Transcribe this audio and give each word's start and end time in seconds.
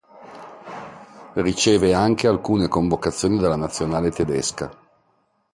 Riceve 1.35 1.93
anche 1.93 2.25
alcune 2.25 2.67
convocazioni 2.67 3.37
dalla 3.37 3.55
nazionale 3.55 4.09
tedesca. 4.09 4.75